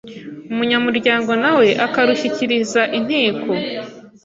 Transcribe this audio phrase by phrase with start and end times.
[0.51, 3.49] umunyamuryango nawe akarushyikiriza Inteko